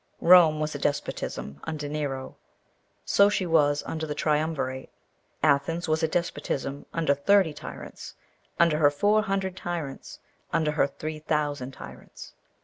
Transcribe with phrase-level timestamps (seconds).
[0.19, 2.35] Rome was a despotism under Nero;
[3.05, 4.89] so she was under the triumvirate.
[5.43, 8.15] Athens was a despotism under Thirty Tyrants;
[8.59, 10.17] under her Four Hundred Tyrants;
[10.51, 12.33] under her Three Thousand Tyrants.